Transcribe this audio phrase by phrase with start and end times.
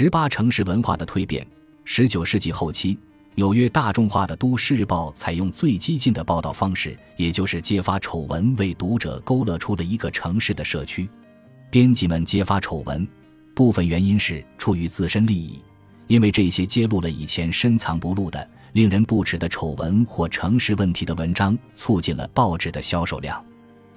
[0.00, 1.44] 十八城市文化的蜕变。
[1.84, 2.96] 十九世纪后期，
[3.34, 11.10] 纽约大众化的都市日报采用最激进的报道方式，也就是揭发丑闻，为读者勾勒出了一个城市的社区。
[11.68, 13.04] 编辑们揭发丑闻，
[13.56, 15.60] 部分原因是出于自身利益，
[16.06, 23.44] 因为这些揭露了以前深藏不露的、令人不齿的丑闻或城市问题的文章，促进了报纸的销售量。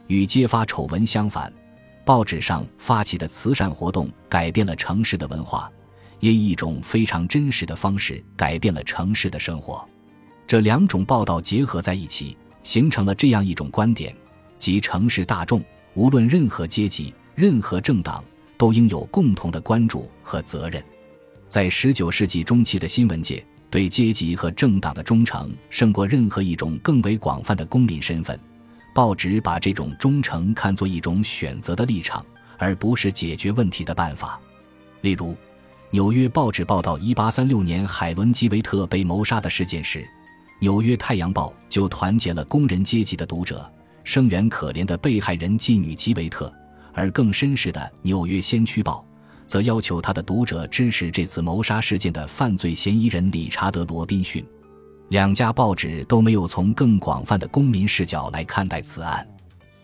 [0.07, 1.53] 与揭发丑闻相反，
[2.03, 5.71] 报纸上发起的慈善活动改变了城市的文化。
[6.21, 9.85] 也以一种非常真实的方式改变了城市的生活。
[10.47, 14.15] 这两种报道结合在一起，形成了这样一种观点：
[14.59, 18.23] 即城市大众，无论任何阶级、任何政党，
[18.57, 20.83] 都应有共同的关注和责任。
[21.47, 28.39] 在十九世纪中期的新闻界，对阶级和政党的忠诚胜过任何一种更为广泛的公民身份。
[28.93, 32.25] 报纸把这种忠诚看作一种选择的立场，
[32.57, 34.39] 而不是解决问题的办法。
[35.01, 35.35] 例如。
[35.93, 39.99] 纽约报纸报道1836年海伦·吉维特被谋杀的事件时，
[40.59, 43.69] 《纽约太阳报》就团结了工人阶级的读者，
[44.05, 46.49] 声援可怜的被害人妓女吉维特；
[46.93, 49.05] 而更绅士的《纽约先驱报》
[49.45, 54.45] 则要求他的读者支持这次谋杀事件的犯罪嫌疑人理查德·罗宾逊。
[55.09, 59.27] 两家报纸都没有从更广泛的公民视角来看待此案。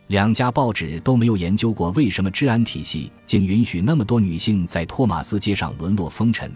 [0.08, 6.50] 两家报纸都没有研究过为什么治安体系竟允许那么多女性在托马斯街上沦落风尘，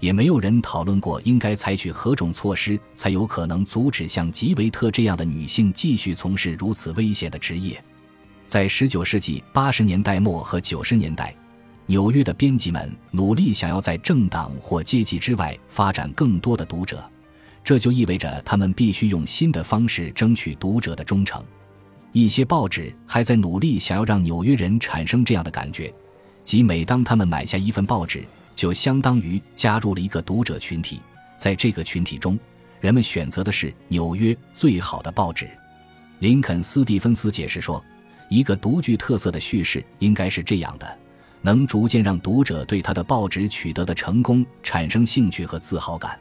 [0.00, 7.82] 也没有人讨论过应该采取何种措施才有可能阻止像吉维特这样的女性继续从事如此危险的职业。
[8.46, 11.34] 在19世纪80年代末和90年代，
[11.84, 17.04] 纽约的编辑们努力想要在政党或阶级之外发展更多的读者，
[17.62, 21.44] 这就意味着他们必须用新的方式争取读者的忠诚。
[22.16, 25.92] 一些报纸还在努力想要让纽约人产生这样的感觉，
[26.44, 30.98] 即每当他们买下一份报纸，就相当于加入了一个读者群体。
[31.36, 32.38] 在这个群体中，
[32.80, 35.46] 人们选择的是纽约最好的报纸。
[36.20, 37.84] 林肯·斯蒂芬斯解释说
[38.30, 40.98] ：“一个独具特色的叙事应该是这样的，
[41.42, 46.18] 能逐渐让读者对他的报纸取得的成功产生兴趣和自豪感。”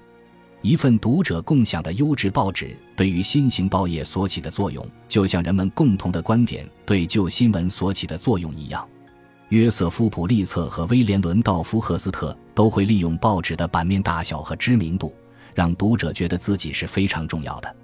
[0.66, 8.84] 一份读者共享的优质报纸对于新型报业所起的作用，就像人们共同的观点对旧新闻所起的作用一样。
[9.50, 15.14] 约瑟夫·普利策和威廉·伦道夫·赫斯特都会利用报纸的版面大小和知名度，
[15.54, 17.76] 让读者觉得自己是非常重要的。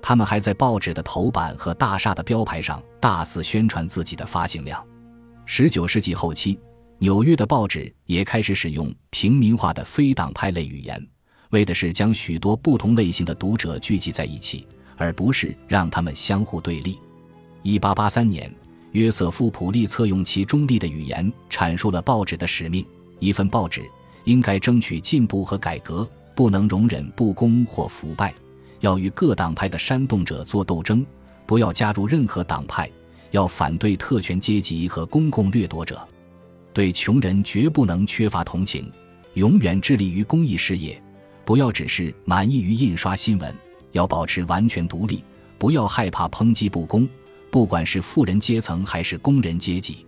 [0.00, 4.82] 他们还在报纸的头版和大厦的标牌上大肆宣传自己的发行量。
[5.46, 6.58] 19世纪后期，
[6.96, 11.06] 纽约的报纸也开始使用平民化的非党派类语言。
[11.52, 16.98] 为的是将许多不同类型的读者聚集在一起，而不是让他们相互对立。
[17.62, 18.52] 一八八三年，
[18.92, 22.84] 约瑟夫·普利策用其中立的语言阐述了报纸的使命：
[23.18, 23.82] 一份报纸
[24.24, 28.34] 应该争取进步和改革，不能容忍不公或腐败，
[28.80, 31.04] 要与各党派的煽动者做斗争，
[31.44, 32.90] 不要加入任何党派，
[33.30, 36.00] 要反对特权阶级和公共掠夺者，
[36.72, 38.90] 对穷人绝不能缺乏同情，
[39.34, 40.98] 永远致力于公益事业。
[41.44, 43.54] 不要只是满意于印刷新闻，
[43.92, 45.22] 要保持完全独立。
[45.58, 47.08] 不要害怕抨击不公，
[47.50, 50.04] 不管是富人阶层还是工人阶级。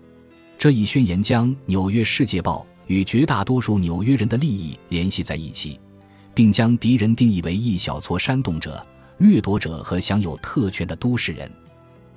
[0.58, 5.78] 这一宣言将《纽约世界报》与绝大多数纽约人的利益联系在一起，
[6.34, 8.84] 并将敌人定义为一小撮煽动者、
[9.18, 11.50] 掠夺者和享有特权的都市人。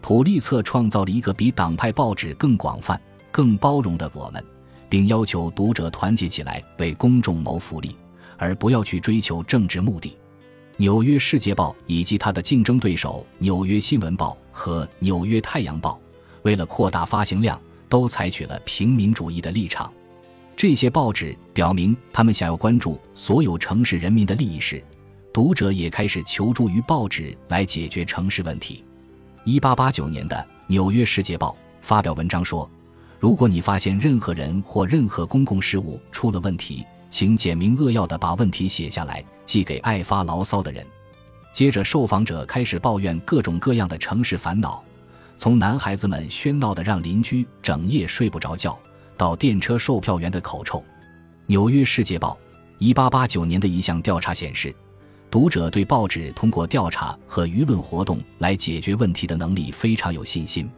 [0.02, 3.00] 普利策创造了一个比党派报纸更广泛、
[3.32, 4.44] 更包容的我们，
[4.90, 7.96] 并要求读者团结起来为公众谋福利。
[8.38, 10.10] 而不要去追求政治目的，
[10.78, 15.92] 《纽约世界报》以及它的竞争对手《纽约新闻报》和《纽约太阳报》，
[16.44, 17.60] 为了扩大发行量，
[17.90, 19.92] 都采取了平民主义的立场。
[20.56, 24.84] 这些报纸表明，他们想要关注所有城市人民的利益时，
[25.34, 28.84] 读者也开始求助于报纸来解决城市问题。
[29.46, 30.36] 1889年的
[30.68, 32.70] 《纽约世界报》发表文章说
[33.20, 40.86] ：“如果你发现任何人或任何公共事务出了问题。”请简明扼要地把问题写下来，寄给爱发牢骚的人。
[41.54, 44.84] 接着，受访者开始抱怨各种各样的城市烦恼，
[45.36, 48.78] 从男孩子们喧闹的让邻居整夜睡不着觉，
[49.16, 50.80] 到电车售票员的口臭。
[51.48, 52.38] 《纽约世界报》
[52.94, 54.76] 1889年的一项调查显示，
[55.32, 60.70] 读者对报纸通过调查和舆论活动来解决问题的能力非常有信心。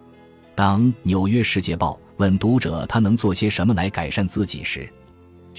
[0.55, 4.91] 当《纽约世界报》问读者他能做些什么来改善自己时，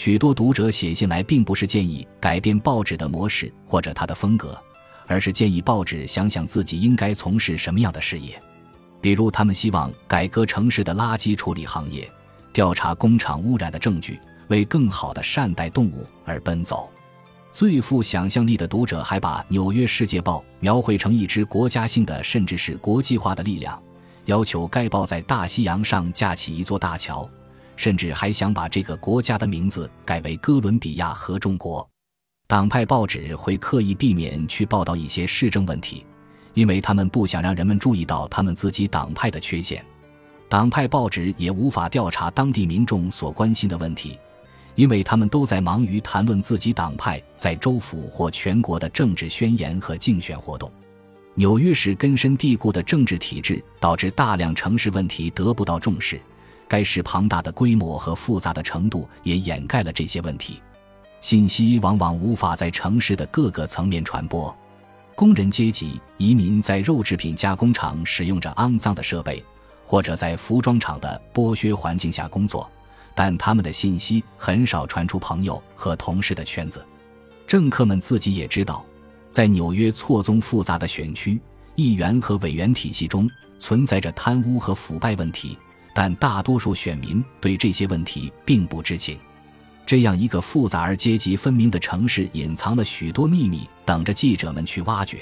[0.01, 4.59] 许多读者写信来，并不是建议改变报纸的模式或者它的风格，
[5.07, 8.43] 而是建议报纸想想自己应该从事什么样的事业。
[8.99, 12.11] 比如，他们希望改革城市的垃圾处理行业，
[12.51, 14.19] 调查工厂污染的证据，
[14.49, 16.89] 为更好的善待动物而奔走。
[17.53, 23.79] 最富想象力的读者还把《纽约世界报》描绘成一支国家性的，甚至是国际化的力量，
[24.25, 27.29] 要求该报在大西洋上架起一座大桥，
[27.81, 31.89] 甚至还想把这个国家的名字改为哥伦比亚合众国。
[32.47, 36.05] 党派报纸会刻意避免去报道一些市政问题，
[36.53, 39.83] 因为他们不想让人们注意到他们自己党派的缺陷。
[40.47, 44.19] 党派报纸也无法调查当地民众所关心的问题。
[44.75, 50.71] 因为他们都在忙于谈论自己党派在州府或全国的政治宣言和竞选活动。
[51.35, 56.21] 纽约市根深蒂固的政治体制导致大量城市问题得不到重视，
[56.71, 60.63] 该市庞大的规模和复杂的程度也掩盖了这些问题。
[61.21, 64.57] 信息往往无法在城市的各个层面传播。
[65.17, 69.45] 工人阶级、移民在肉制品加工厂使用着肮脏的设备，
[69.85, 72.71] 或者在服装厂的剥削环境下工作。
[73.17, 76.87] 但他们的信息很少传出朋友和同事的圈子，
[77.49, 78.85] 政客们自己也知道，
[79.29, 81.39] 在纽约错综复杂的选区、
[81.75, 83.29] 议员和委员体系中
[83.59, 85.59] 存在着贪污和腐败问题，
[85.95, 89.19] 但大多数选民对这些问题并不知情。
[89.87, 95.19] 这样一个复杂而阶级分明的城市，隐藏了许多秘密，等着记者们去挖掘。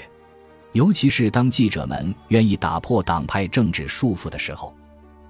[0.73, 4.75] 尤其是当记者们愿意打破党派政治束缚的时候。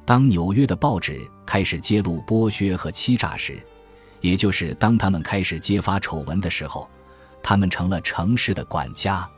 [0.06, 3.62] 当纽约的报纸开始揭露剥削和欺诈时，
[4.20, 6.90] 也就是当他们开始揭发丑闻的时候，
[7.42, 9.30] 他们成了城市的管家。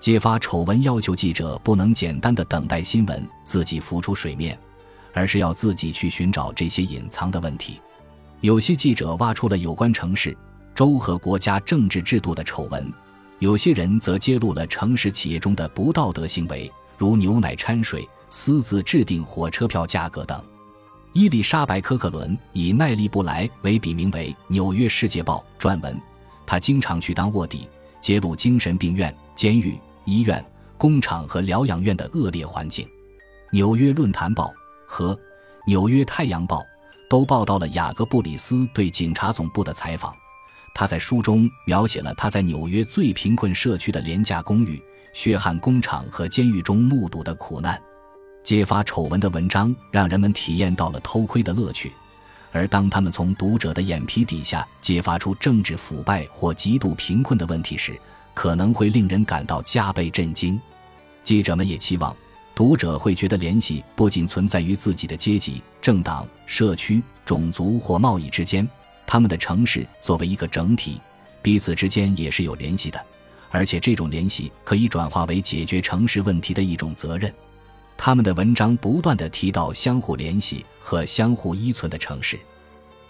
[0.00, 4.58] 揭发丑闻要求记者不能简单的等待新闻自己浮出水面，
[5.12, 7.80] 而是要自己去寻找这些隐藏的问题。
[8.40, 10.36] 有些记者挖出了有关城市、
[10.74, 12.92] 州和国家政治制度的丑闻，
[13.38, 18.08] 有些人则揭露了城市企业中的不道德行为，如牛奶掺水。
[18.30, 20.38] 私自制定火车票价格等。
[21.14, 25.98] 伊丽莎白·科克伦以奈利布莱为笔名为《纽约世界报》撰文，
[26.44, 27.66] 他经常去当卧底，
[28.02, 30.44] 揭露精神病院、监狱、医院、
[30.76, 32.86] 工厂和疗养院的恶劣环境。
[33.50, 34.48] 《纽约论坛报》
[34.88, 35.14] 和
[35.66, 36.60] 《纽约太阳报》
[37.08, 40.12] 都报道了雅各布里斯对警察总部的采访。
[40.74, 44.82] 他在书中描写了他在纽约最贫困社区的廉价公寓、
[45.12, 47.80] 血汗工厂和监狱中目睹的苦难。
[48.42, 51.92] 揭发丑闻的文章让人们体验到了偷窥的乐趣，
[52.50, 58.00] 而当他们从读者的眼皮底下揭发出政治腐败或极度贫困的问题时，
[58.32, 60.58] 可能会令人感到加倍震惊。
[61.22, 62.16] 记者们也期望
[62.58, 68.68] 读者会觉得联系不仅存在于自己的阶级、政党、社区、种族或贸易之间，
[69.06, 71.00] 他们的城市作为一个整体，
[71.40, 73.00] 彼此之间也是有联系的，
[73.52, 77.32] 而且这种联系可以转化为解决城市问题的一种责任。
[77.96, 82.36] 他们的文章不断地提到相互联系和相互依存的城市。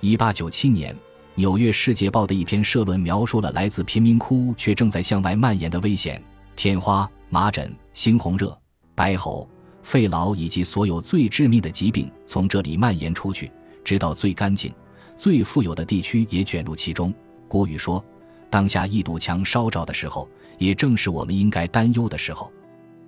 [0.01, 0.95] 一八九七年，
[1.37, 6.23] 《纽约世界报》的一篇社论描述了来自贫民窟却正在向外蔓延的危险：
[6.55, 8.55] 天花、麻疹、猩红热、
[8.99, 9.49] 白喉、
[9.81, 13.49] 肺痨以及所有最致命的疾病从这里蔓延出去，
[13.85, 14.73] 直到最干净、
[15.17, 17.15] 最富有的地区也卷入其中。
[17.47, 18.05] 古语说
[18.51, 20.29] ：“当下一堵墙烧着的时候，
[20.59, 22.51] 也正是我们应该担忧的时候。”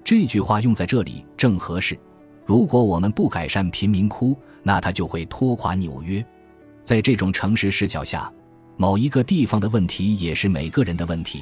[0.04, 1.98] 这句话用在这里正合适。
[2.46, 6.24] 如果我们不改善贫民窟，那它就会拖垮纽约。
[6.84, 8.32] 在这种诚实视角下，
[8.76, 11.40] 某一个地方的问题也是每个人的问题。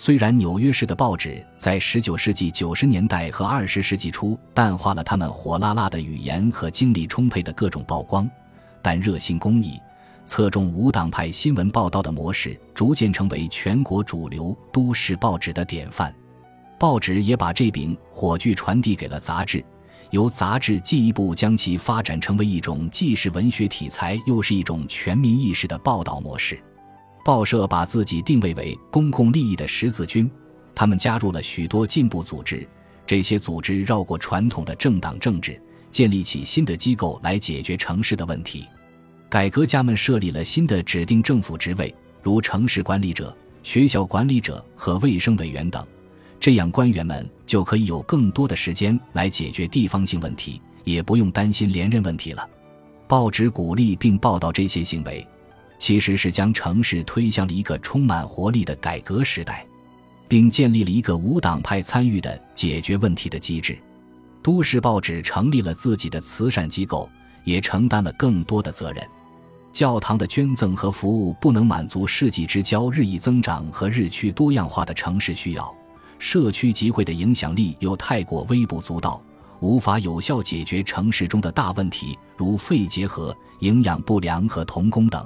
[0.00, 8.30] 虽然纽约市的报纸在19世纪90年代和20世纪初淡化了他们火辣辣的语言和精力充沛的各种曝光，
[8.80, 9.76] 但热心公益、
[10.24, 16.14] 侧重无党派新闻报道的模式逐渐成为全国主流都市报纸的典范。
[16.78, 19.64] 报纸也把这柄火炬传递给了杂志，
[20.10, 26.62] 由杂志进一步将其发展成为一种既是文学题材又是一种全民意识的报道模式。
[27.28, 30.30] 报社把自己定位为公共利益的十字军，
[30.74, 32.66] 他们加入了许多进步组织，
[33.06, 38.66] 这些组织绕过传统的政党政治，建立起新的机构来解决城市的问题。
[39.28, 45.86] 改革家们设立了新的指定政府职位，如城市管理者、学校管理者和卫生委员等。
[46.40, 52.48] 这样，官员们就可以有更多的时间来解决地方性问题，也不用担心连任问题了。
[53.06, 55.26] 报纸鼓励并报道这些行为，
[55.78, 59.64] 其实是将城市推向了一个充满活力的改革时代，
[60.26, 63.78] 并建立了一个无党派参与的解决问题的机制。
[64.42, 67.08] 都市报纸成立了自己的慈善机构，
[67.44, 69.06] 也承担了更多的责任。
[69.72, 75.74] 教堂的捐赠和服务不能满足世纪之交日益增长和日趋多样化的城市需要。
[76.18, 79.22] 社区集会的影响力又太过微不足道，
[79.60, 85.24] 无法有效解决城市中的大问题，如肺结核、营养不良和童工等。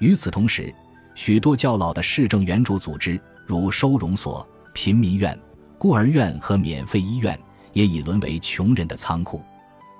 [0.00, 0.74] 与此同时，
[1.14, 5.38] 许多较老的市政援助组织，如收容所、贫民院、
[5.78, 7.38] 孤儿院和免费医院，
[7.74, 9.42] 也已沦为穷人的仓库。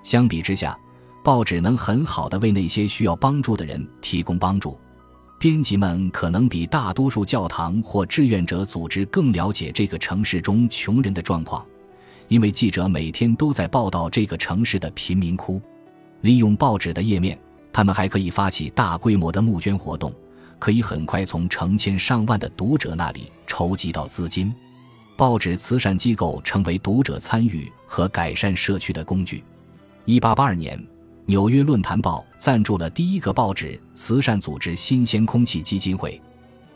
[0.03, 0.77] 相比之下，
[1.23, 4.79] 报纸能很好的为那些需要帮助的人提供帮助。
[5.39, 11.65] 编辑们可能比大多数教堂或志愿者组织更了解这个城市中穷人的状况，
[12.29, 15.61] 因为记者每天都在报道这个城市的贫民窟。
[16.23, 17.39] 利用报纸的页面，
[17.73, 20.13] 他们还可以发起大规模的募捐活动，
[20.59, 24.53] 可以很快从成千上万的读者那里筹集到资金。
[25.17, 29.45] 报纸慈善机构成为读者参与和改善社区的工具。
[30.05, 30.83] 一八八二年。
[31.27, 36.21] 纽约论坛报赞助了第一个报纸慈善组织新鲜空气基金会。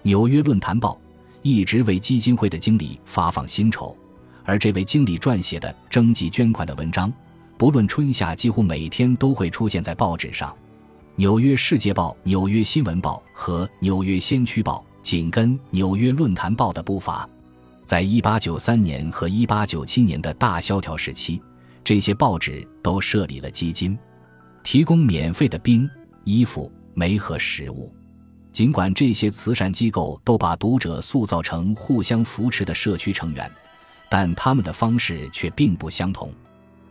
[0.02, 0.96] 纽约论坛报
[1.42, 3.96] 一直为基金会的经理发放薪酬，
[4.44, 7.12] 而这位经理撰写的征集捐款的文章，
[7.58, 10.54] 不论春夏，几乎每天都会出现在报纸上。
[11.16, 17.28] 纽约世界报、纽约新闻报和纽约先驱报紧跟纽约论坛报的步伐。
[17.84, 21.40] 在一八九三年和一八九七年的大萧条时期，
[21.84, 23.96] 这些报纸都设立了基金。
[24.64, 25.88] 提供免费的冰、
[26.24, 27.94] 衣服、煤和食物。
[28.50, 33.48] 尽管这些慈善机构都把读者塑造成互相扶持的社区成员，
[34.10, 36.28] 但他们的方式却并不相同。《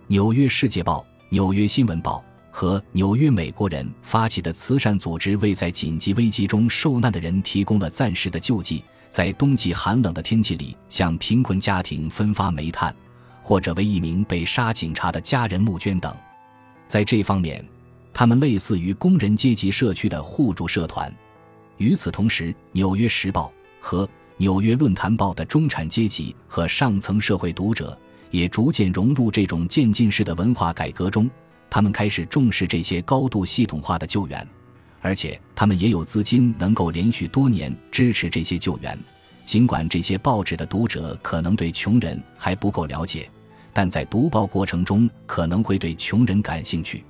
[0.07, 2.23] 纽约世界报》、《纽约新闻报》
[2.55, 12.95] 和《纽约美国人》发起的慈善组织为在紧急危机中受难的人提供了暂时的救济，在冬季寒冷的天气里向贫困家庭分发煤炭，
[13.41, 16.15] 或者为一名被杀警察的家人募捐等。
[16.87, 17.65] 在这方面，
[18.13, 21.11] 他们类似于工人阶级社区的互助社团。
[21.77, 23.47] 与此同时，《纽约时报》
[23.79, 24.05] 和
[24.37, 27.97] 《纽约论坛报》的中产阶级和上层社会读者
[28.29, 31.27] 也逐渐融入这种渐进式的文化改革中。
[31.73, 34.47] 他们开始重视这些高度系统化的救援，
[35.01, 38.95] 而且他们也有资金能够连续多年支持这些救援。
[39.43, 43.27] 尽管这些报纸的读者可能对穷人还不够了解。
[43.73, 47.03] 但在读报过程中可能会对穷人感兴趣。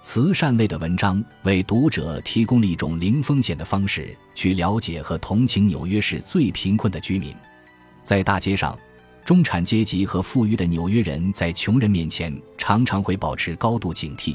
[0.00, 7.34] 慈善类的文章为读者提供了一种零风险的方式去了解和同情纽约市最贫困的居民。
[8.02, 8.74] 在大街上，
[9.28, 14.34] 中产阶级和富裕的纽约人在穷人面前常常会保持高度警惕，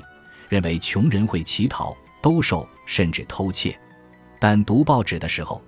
[0.49, 3.75] 认为穷人会乞讨、兜售甚至偷窃。
[4.39, 5.59] 但读报纸的时候，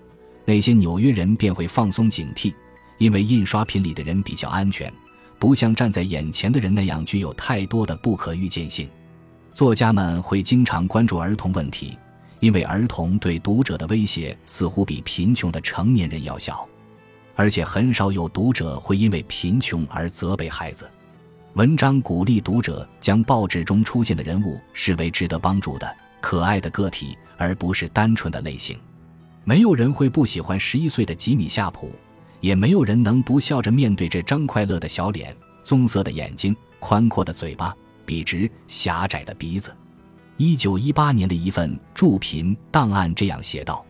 [0.46, 2.54] 那些纽约人便会放松警惕，
[3.00, 4.94] 因为印刷品里的人比较安全。
[5.40, 8.88] 不像站在眼前的人那样具有太多的不可预见性。
[9.56, 11.98] 作家们会经常关注儿童问题，
[12.42, 16.70] 因为儿童对读者的威胁似乎比贫穷的成年人要小，
[17.36, 20.90] 而且很少有读者会因为贫穷而责备孩子。
[21.54, 28.78] 文章鼓励读者将报纸中出现的人物视为值得帮助的可爱的个体，而不是单纯的类型。
[29.44, 31.92] 没有人会不喜欢十一岁的吉米夏普。
[32.42, 37.76] 也没有人能不笑着面对这张快乐的小脸、棕色的眼睛、宽阔的嘴巴、
[38.06, 39.76] 笔直狭窄的鼻子。
[40.38, 43.84] 一九一八年的一份助贫档案这样写道：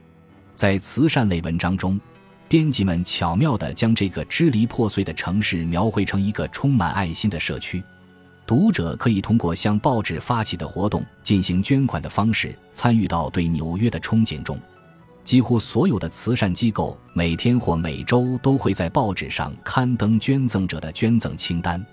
[0.53, 1.99] 在慈善类文章中，
[2.47, 7.83] 编辑们巧妙地将这个支离破碎的城市描绘成一个充满爱心的社区。
[8.45, 14.59] 读者可以通过向报纸发起的活动进行捐款的方式，参与到对纽约的憧憬中。
[15.23, 21.83] 几乎所有的慈善机构每天或每周都会在报纸上刊登捐赠者的捐赠清单。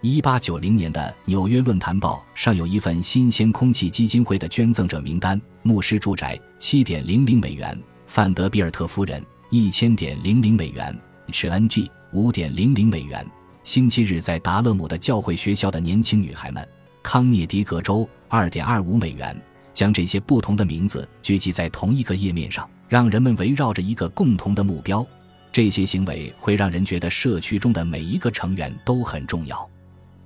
[0.00, 7.76] 一八九零年的《纽约论坛报》上有一份新鲜空气基金会的捐赠者名单：牧师住宅七点零零美元，
[8.06, 10.94] 范德比尔特夫人一千点零零美元，
[11.30, 11.90] 是 N.G.
[12.12, 13.26] 五点零零美元。
[13.64, 16.68] 星期日在达勒姆的教会学校的年轻女孩们，
[17.02, 19.34] 康涅狄格州二点二五美元。
[19.72, 25.06] 将这些不同的名字聚集在同一个页面上，让人们围绕着一个共同的目标。
[25.50, 29.66] 这些行为会让人觉得社区中的每一个成员都很重要。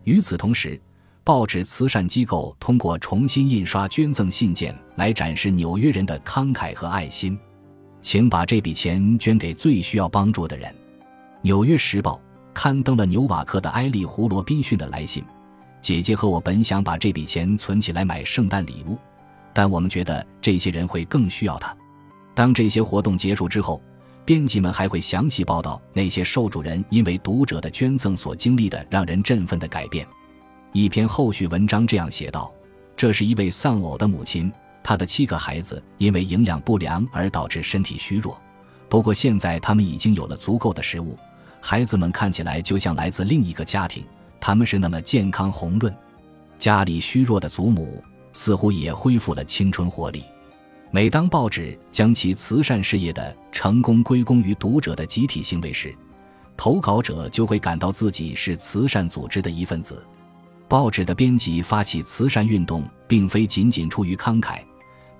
[0.03, 0.81] 与此同时，
[1.23, 7.39] 报纸慈善机构通过重新印刷捐赠信件来展示纽约人的慷慨和爱心。
[8.03, 10.69] 请把这笔钱捐给最需要帮助的人。
[11.41, 12.17] 《纽约时报》
[12.53, 15.25] 刊登了纽瓦克的埃利·胡罗宾逊的来信
[15.81, 18.99] ：“姐姐和我本想把这笔钱存起来买圣诞礼物。”
[19.55, 21.75] 但我们觉得这些人会更需要它。
[22.35, 23.81] 当这些活动结束之后，
[24.25, 30.07] 编辑们还会详细报道那些受助人因为读者的捐赠所经历的让人振奋的改变。
[30.73, 32.51] 一篇后续文章这样写道
[32.97, 34.51] ：“这是一位丧偶的母亲，
[34.83, 38.41] 他的七个孩子因为营养不良而导致身体虚弱。
[38.89, 41.19] 不过现在他们已经有了足够的食物，
[41.61, 44.05] 孩子们看起来就像来自另一个家庭，
[44.41, 45.95] 他们是那么健康红润。
[46.59, 48.03] 家里虚弱的祖母。”
[48.35, 50.25] 似乎也恢复了青春活力。
[50.91, 55.95] 每当报纸将其慈善事业的成功归功于读者的集体行为时，
[56.57, 60.03] 投稿者就会感到自己是慈善组织的一份子。
[60.67, 64.63] 报纸的编辑发起慈善运动，并非仅仅出于慷慨，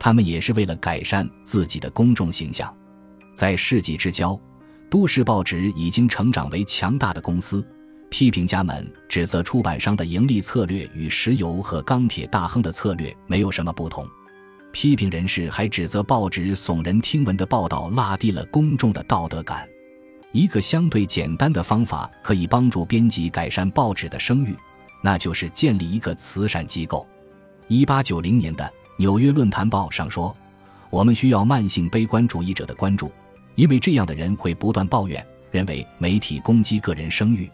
[0.05, 2.77] 他们也是为了改善自己的公众形象。
[3.37, 4.37] 在世纪之交，
[4.91, 7.65] 都市报纸已经成长为强大的公司。
[8.11, 14.05] 批评家们指责出版商的盈利策略与石油和钢铁大亨的策略没有什么不同。
[14.73, 19.69] 批评人士还指责报纸耸人听闻的报道拉低了公众的道德感。
[20.33, 24.57] 一个相对简单的方法可以帮助编辑改善报纸的声誉，
[25.01, 27.07] 那就是建立一个慈善机构。
[27.69, 28.65] 一八九零年的
[29.03, 30.33] 《纽约论坛报》上说
[30.89, 33.11] ：“我们需要慢性悲观主义者的关注，
[33.57, 37.51] 因为这样的人会不断抱怨，认为媒体攻击个人声誉。”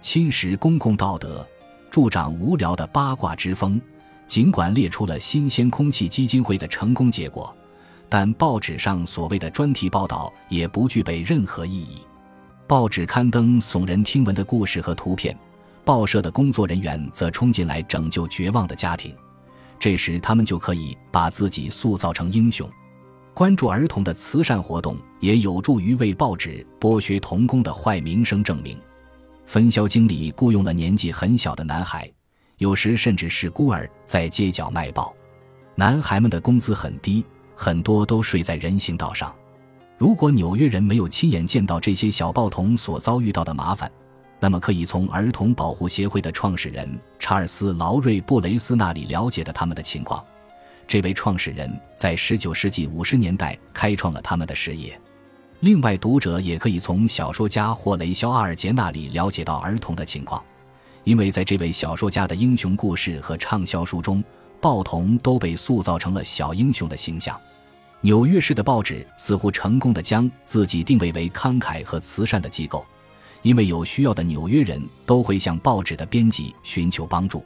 [0.00, 1.44] 侵蚀公共道德，
[1.90, 3.82] 助长无聊的八卦之风。
[4.28, 7.52] 尽管列出了新鲜空气基金会的成功结果，
[8.08, 11.96] 但报纸上所谓的专题报道也不具备任何意义。
[12.68, 15.36] 报纸刊登耸人听闻的故事和图片，
[15.84, 19.12] 报社的工作人员则冲进来拯救绝望的家庭。
[19.78, 22.68] 这时，他们就可以把自己塑造成英雄。
[23.34, 28.78] 关注儿童的慈善活动也有助于为报纸剥削童工的坏名声证明。
[29.44, 32.10] 分销经理雇佣了年纪很小的男孩，
[32.58, 35.14] 有时甚至是孤儿，在街角卖报。
[35.74, 39.34] 男孩们的工资很低，很多都睡在人行道上。
[39.98, 43.90] 如果纽约人没有亲眼见到这些小报童所遭遇到的麻烦，
[44.38, 46.88] 那么可以从儿童保护协会的创始人
[47.18, 50.22] 查尔斯·劳瑞·布雷斯那里了解的他们的情况。
[50.86, 54.98] 这位创始人在19世纪50年代开创了他们的事业。
[55.60, 60.42] 另外，读者也可以从小说家霍雷肖·阿尔杰那里了解到儿童的情况，
[61.02, 64.22] 因为在这位小说家的英雄故事和畅销书中，
[64.60, 67.40] 报童都被塑造成了小英雄的形象。
[68.02, 72.84] 纽约市的报纸似乎成功的将自己定位为慷慨和慈善的机构，
[73.42, 77.44] 因为有需要的纽约人都会向报纸的编辑寻求帮助。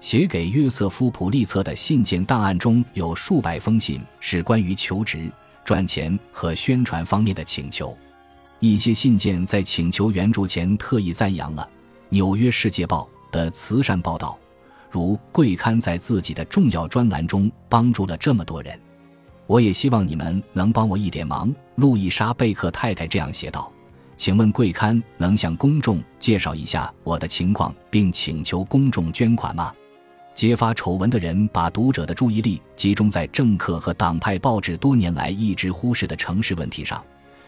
[0.00, 5.30] 写给约瑟夫·普利策的信件档案中有数百封信是关于求职。
[5.62, 7.96] 赚钱和宣传方面的请求，
[8.58, 11.62] 一些信件在请求援助前特意赞扬了
[12.08, 14.36] 《纽约世界报》的慈善报道，
[14.90, 18.80] 如贵刊在自己的重要专栏中帮助了这么多人。
[19.46, 21.54] 我也希望你们能帮我一点忙。
[21.76, 23.70] 路易莎·贝克太太这样写道
[24.20, 29.72] ：“请问贵刊能向公众介绍一下我的情况，并请求公众捐款吗？”
[30.36, 37.02] 揭发丑闻的人把读者的注意力集中在政客和党派报纸多年来一直忽视的城市问题上，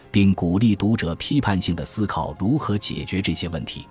[0.09, 3.87] 并鼓励读者批判性的思考如何解决这些问题。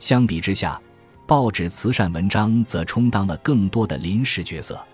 [0.00, 0.80] 相比之下，
[1.28, 4.84] 报纸慈善文章则充当了更多的临时角色。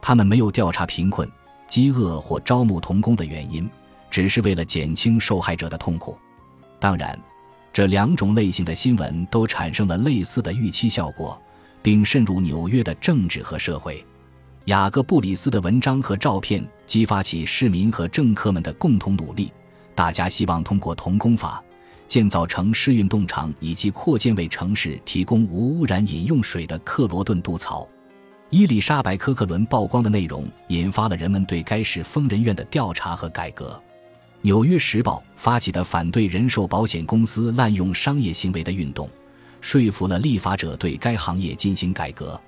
[0.00, 1.30] 他们没有调查贫困、
[1.68, 3.68] 饥饿或招募童工的原因，
[4.10, 6.16] 只是为了减轻受害者的痛苦。
[6.80, 7.16] 当然，
[7.72, 11.40] 这两种类型的新闻都产生了类似的预期效果。
[11.82, 14.04] 并渗入纽约的政治和社会。
[14.66, 19.50] 雅各布里斯的文章和照片激发起市民和政客们的共同努力。
[19.94, 21.62] 大家希望通过童工法
[22.06, 27.88] 建造城市运动场，以及扩建为城市提供无污染饮用水的克罗顿渡槽。
[28.50, 33.80] 伊丽莎白·科克伦曝光的内容引发了人们对该市疯人院的调查和改革。
[34.42, 39.08] 《纽约时报》发起的反对人寿保险公司滥用商业行为的运动。
[39.60, 42.40] 说服了立法者对该行业进行改革，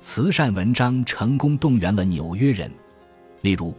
[0.00, 2.72] 慈善文章成功动员了纽约人。
[3.42, 3.70] 例如，《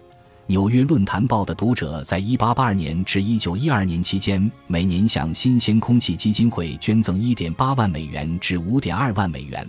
[0.46, 9.68] 纽约论坛报》的读者在1882年至1912年期间，每年向新鲜空气基金会捐赠1.8万美元至5.2万美元，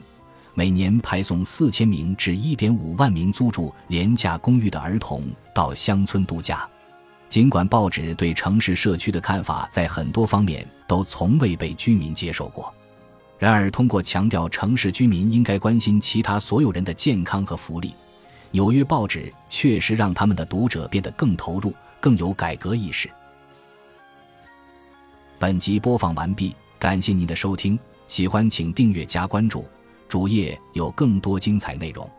[0.53, 5.24] 每年派送4000名至1.5万名租住廉价公寓的儿童
[5.55, 6.68] 到乡村度假。
[7.29, 12.73] 尽管报纸对城市社区的看法在很多方面都从未被居民接受过。
[13.38, 17.95] 然而，通过强调城市居民应该关心其他所有人的健康和福利，
[18.51, 23.09] 纽约报纸确实让他们的读者变得更投入、更有改革意识。
[25.38, 29.64] 本集播放完毕，感谢您的收听，喜欢请订阅加关注，
[30.09, 32.11] 主页有更多精彩内容。